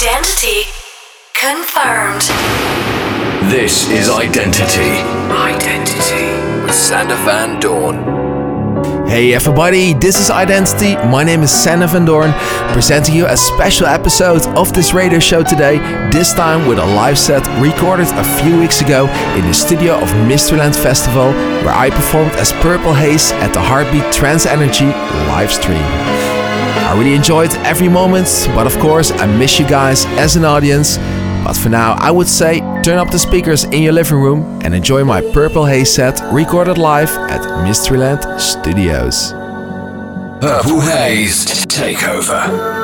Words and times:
Identity 0.00 0.62
confirmed. 1.34 2.22
This 3.50 3.90
is 3.90 4.08
Identity. 4.08 5.02
Identity 5.34 6.62
with 6.62 6.72
Sander 6.72 7.16
Van 7.24 7.58
Doorn. 7.58 9.08
Hey 9.08 9.34
everybody, 9.34 9.94
this 9.94 10.20
is 10.20 10.30
Identity. 10.30 10.94
My 11.08 11.24
name 11.24 11.42
is 11.42 11.50
Sander 11.50 11.88
Van 11.88 12.04
Doorn, 12.04 12.32
presenting 12.72 13.16
you 13.16 13.26
a 13.26 13.36
special 13.36 13.88
episode 13.88 14.46
of 14.56 14.72
this 14.72 14.94
radio 14.94 15.18
show 15.18 15.42
today, 15.42 15.78
this 16.12 16.32
time 16.32 16.68
with 16.68 16.78
a 16.78 16.86
live 16.86 17.18
set 17.18 17.44
recorded 17.60 18.06
a 18.06 18.40
few 18.40 18.56
weeks 18.60 18.80
ago 18.80 19.08
in 19.34 19.44
the 19.48 19.54
studio 19.54 19.94
of 19.96 20.08
Mysteryland 20.28 20.76
Festival, 20.76 21.32
where 21.64 21.74
I 21.74 21.90
performed 21.90 22.30
as 22.36 22.52
Purple 22.62 22.94
Haze 22.94 23.32
at 23.32 23.52
the 23.52 23.60
Heartbeat 23.60 24.12
Trance 24.12 24.46
Energy 24.46 24.86
live 25.26 25.52
stream. 25.52 26.17
I 26.88 26.96
really 26.96 27.14
enjoyed 27.14 27.52
every 27.66 27.86
moment, 27.86 28.48
but 28.54 28.66
of 28.66 28.74
course, 28.78 29.10
I 29.10 29.26
miss 29.26 29.58
you 29.58 29.68
guys 29.68 30.06
as 30.16 30.36
an 30.36 30.44
audience. 30.46 30.96
But 31.44 31.52
for 31.52 31.68
now, 31.68 31.92
I 31.98 32.10
would 32.10 32.26
say 32.26 32.60
turn 32.82 32.96
up 32.96 33.10
the 33.10 33.18
speakers 33.18 33.64
in 33.64 33.82
your 33.82 33.92
living 33.92 34.18
room 34.18 34.58
and 34.64 34.74
enjoy 34.74 35.04
my 35.04 35.20
Purple 35.20 35.66
Haze 35.66 35.92
set 35.92 36.18
recorded 36.32 36.78
live 36.78 37.10
at 37.28 37.42
Mysteryland 37.62 38.40
Studios. 38.40 39.32
Purple 40.40 40.80
Haze 40.80 41.66
Takeover. 41.66 42.77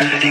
Forget 0.00 0.29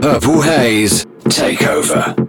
Purple 0.00 0.40
Haze 0.40 1.04
Takeover. 1.24 2.19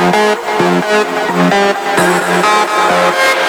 Thank 0.00 1.76
you. 3.42 3.47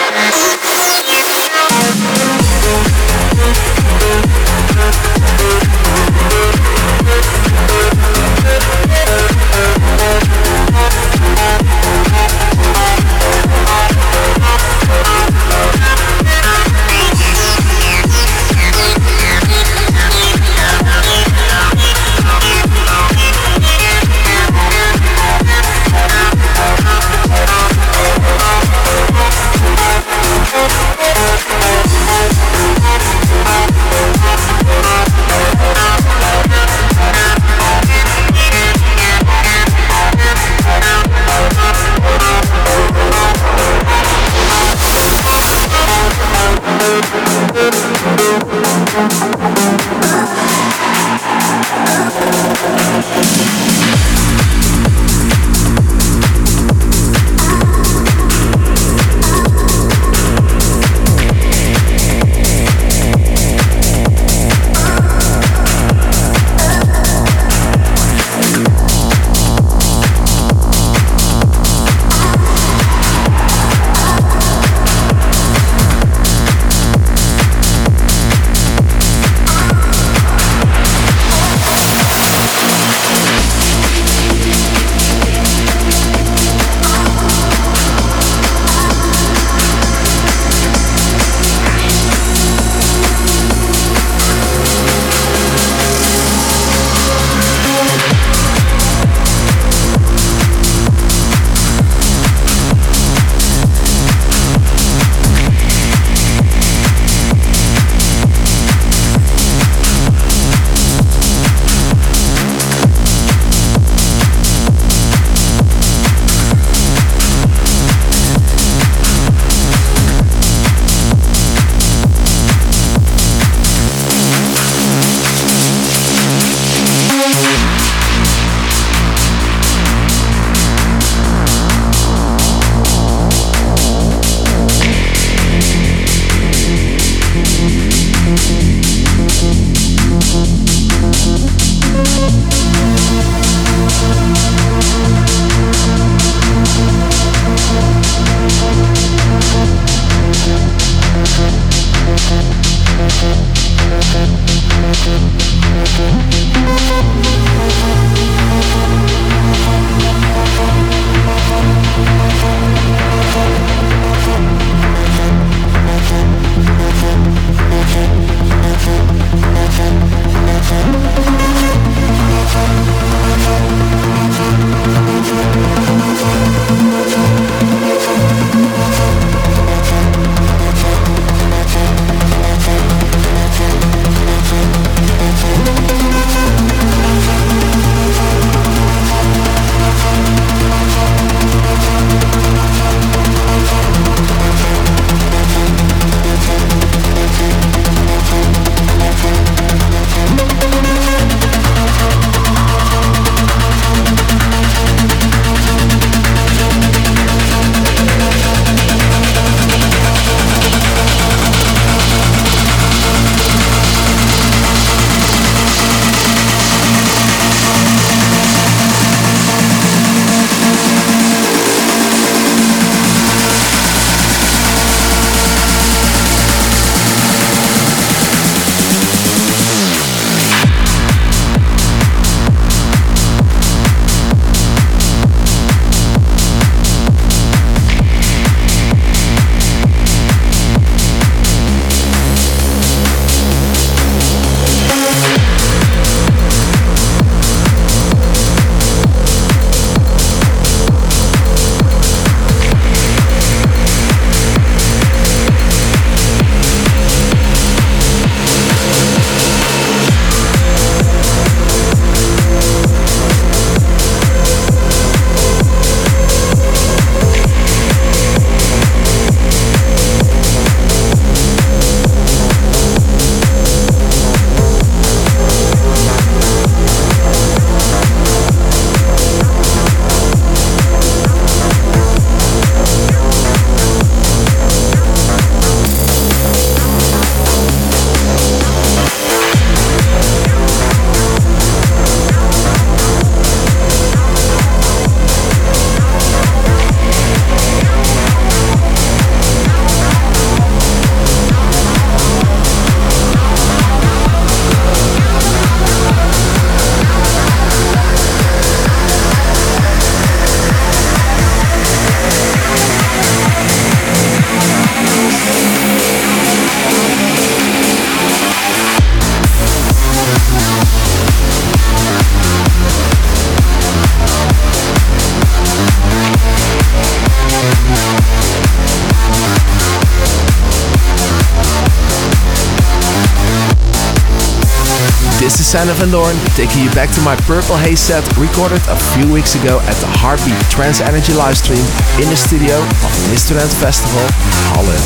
Van 336.10 336.22
Doorn, 336.22 336.36
taking 336.56 336.84
you 336.84 336.90
back 336.92 337.14
to 337.14 337.22
my 337.22 337.36
Purple 337.36 337.78
Haze 337.78 338.00
set 338.00 338.26
recorded 338.38 338.82
a 338.88 338.98
few 339.14 339.32
weeks 339.32 339.56
ago 339.56 339.80
at 339.82 339.96
the 339.98 340.08
Heartbeat 340.08 340.60
Trance 340.70 341.02
Energy 341.02 341.34
livestream 341.34 341.84
in 342.22 342.30
the 342.30 342.38
studio 342.38 342.78
of. 342.78 343.12
Dance 343.30 343.74
Festival, 343.76 344.26
Holland. 344.74 345.06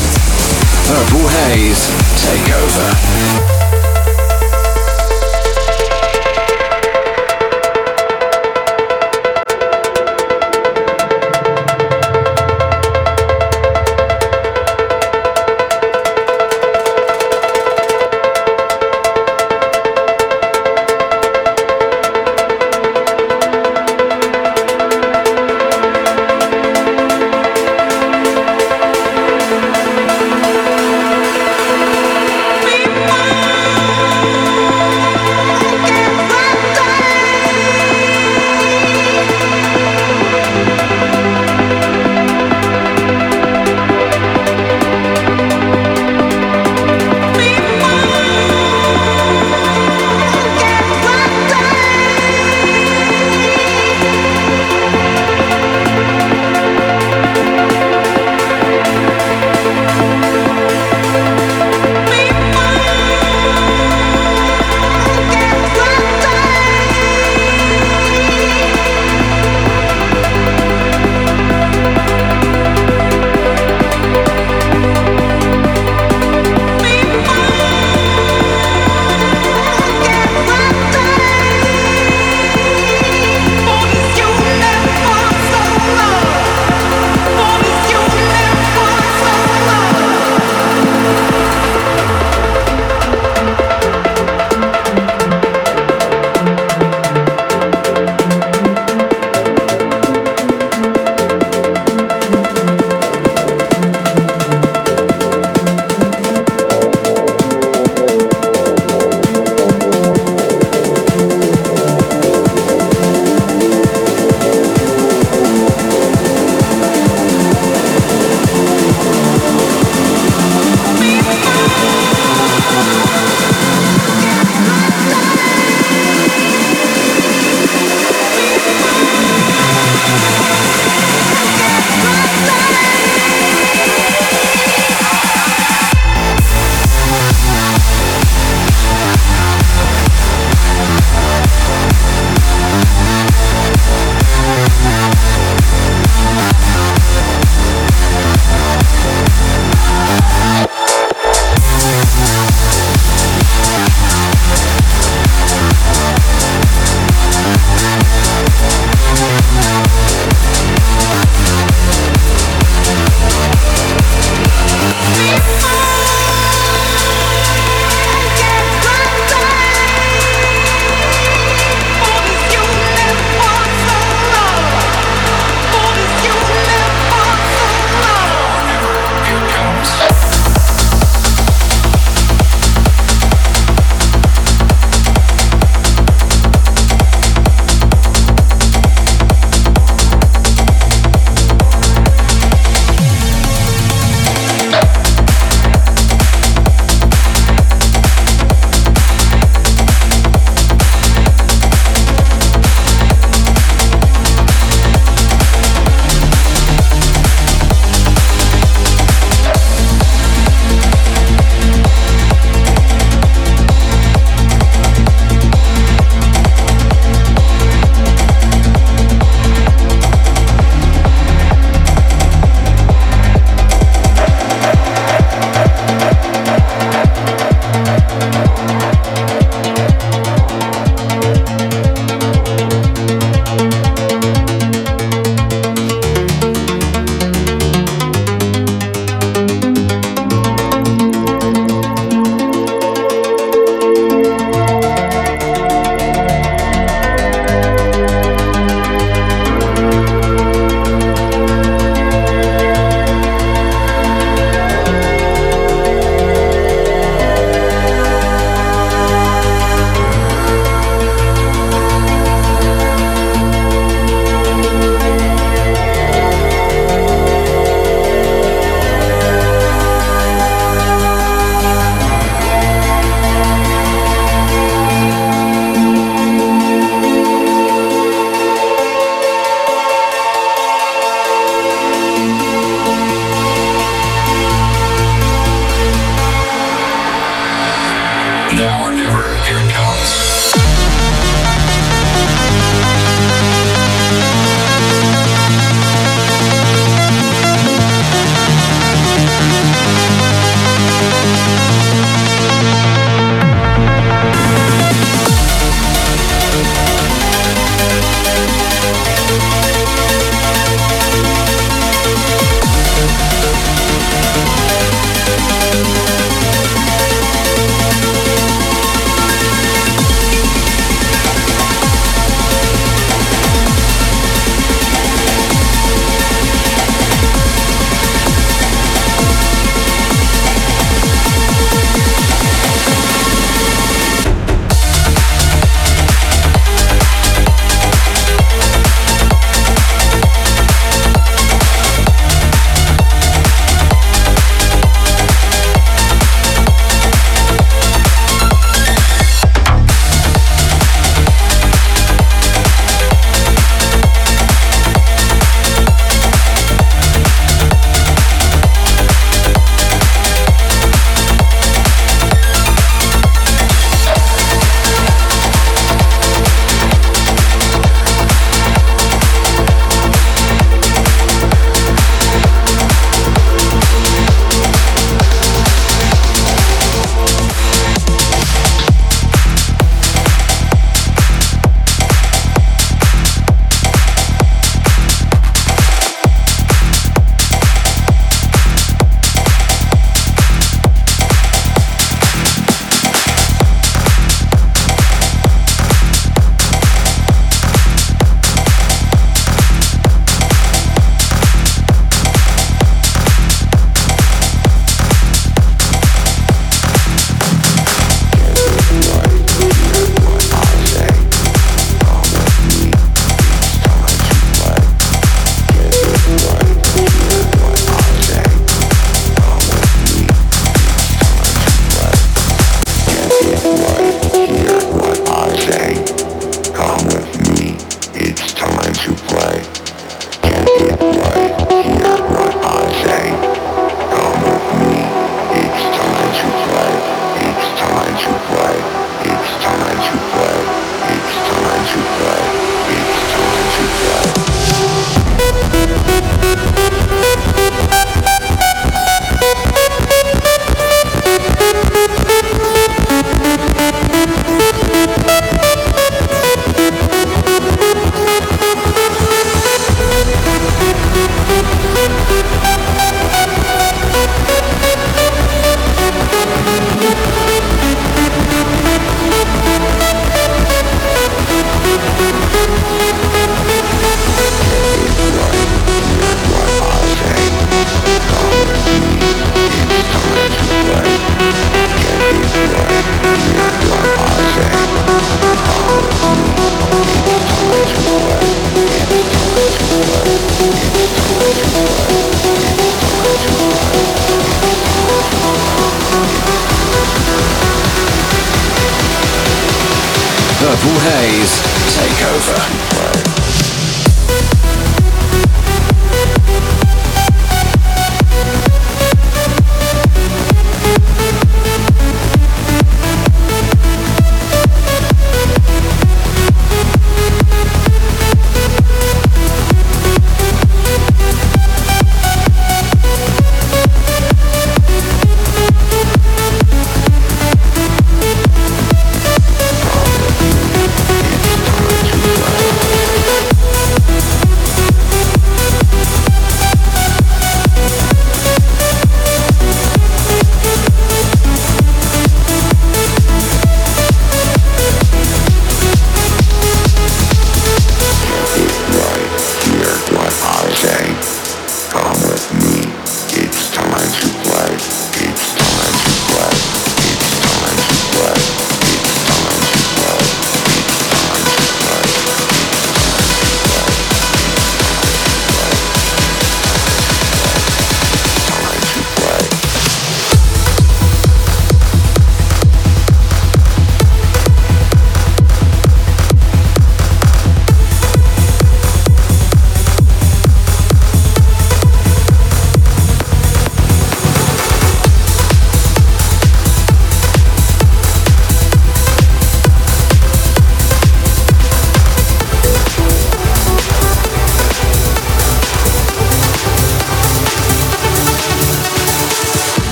Purple 0.88 1.28
Haze 1.28 1.88
Takeover. 2.20 3.48
Bye. 3.48 3.53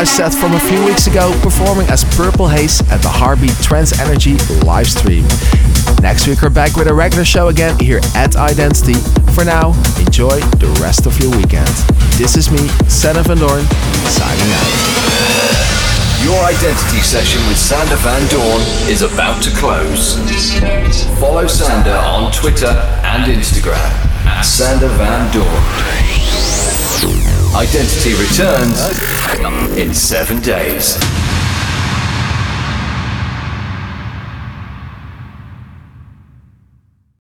Live 0.00 0.08
set 0.08 0.32
from 0.32 0.54
a 0.54 0.60
few 0.60 0.82
weeks 0.86 1.06
ago, 1.08 1.28
performing 1.42 1.86
as 1.88 2.04
Purple 2.16 2.48
Haze 2.48 2.80
at 2.88 3.02
the 3.02 3.12
Heartbeat 3.12 3.52
Trance 3.60 4.00
Energy 4.00 4.38
live 4.64 4.88
stream. 4.88 5.28
Next 6.00 6.26
week, 6.26 6.40
we're 6.40 6.48
back 6.48 6.74
with 6.74 6.88
a 6.88 6.94
regular 6.94 7.22
show 7.22 7.48
again 7.48 7.78
here 7.78 8.00
at 8.16 8.34
Identity. 8.34 8.94
For 9.36 9.44
now, 9.44 9.76
enjoy 10.00 10.40
the 10.56 10.72
rest 10.80 11.04
of 11.04 11.12
your 11.20 11.28
weekend. 11.36 11.68
This 12.16 12.40
is 12.40 12.48
me, 12.50 12.64
Sander 12.88 13.20
Van 13.28 13.36
Doorn, 13.36 13.60
signing 14.08 14.48
out. 14.56 14.72
Your 16.24 16.40
identity 16.48 17.04
session 17.04 17.44
with 17.44 17.60
Sander 17.60 18.00
Van 18.00 18.24
Doorn 18.32 18.64
is 18.88 19.02
about 19.02 19.42
to 19.44 19.50
close. 19.60 20.16
Follow 21.20 21.46
Sander 21.46 21.92
on 22.08 22.32
Twitter 22.32 22.72
and 23.04 23.28
Instagram 23.28 23.76
at 24.24 24.48
Sander 24.48 24.88
Van 24.96 25.28
Doorn. 25.28 26.00
Identity 27.52 28.14
returns 28.16 28.80
in 29.78 29.94
seven 29.94 30.40
days. 30.40 31.09